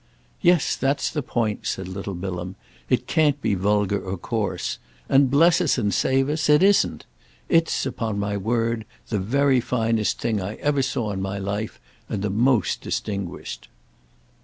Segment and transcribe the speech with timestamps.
[0.41, 2.55] "Yes, that's the point," said little Bilham.
[2.89, 4.79] "It can't be vulgar or coarse.
[5.07, 7.05] And, bless us and save us, it isn't!
[7.49, 11.79] It's, upon my word, the very finest thing I ever saw in my life,
[12.09, 13.67] and the most distinguished."